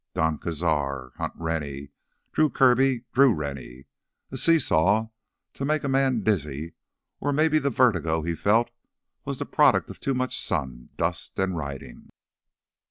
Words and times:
Don 0.15 0.39
Cazar—Hunt 0.39 1.33
Rennie. 1.35 1.91
Drew 2.31 2.49
Kirby—Drew 2.49 3.31
Rennie. 3.35 3.85
A 4.31 4.37
seesaw 4.37 5.09
to 5.53 5.63
make 5.63 5.83
a 5.83 5.87
man 5.87 6.23
dizzy, 6.23 6.73
or 7.19 7.31
maybe 7.31 7.59
the 7.59 7.69
vertigo 7.69 8.23
he 8.23 8.33
felt 8.33 8.71
was 9.25 9.37
the 9.37 9.45
product 9.45 9.91
of 9.91 9.99
too 9.99 10.15
much 10.15 10.41
sun, 10.43 10.89
dust, 10.97 11.37
and 11.37 11.55
riding. 11.55 12.09